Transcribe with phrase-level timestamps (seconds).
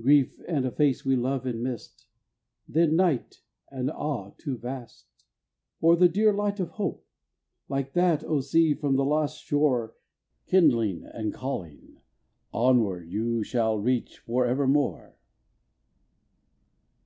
[0.00, 2.06] Grief and a face we love in mist
[2.66, 5.08] Then night and awe too vast?
[5.82, 7.06] Or the dear light of Hope
[7.68, 9.94] like that, Oh, see, from the lost shore
[10.46, 11.98] Kindling and calling
[12.50, 15.18] "Onward, you Shall reach the Evermore!"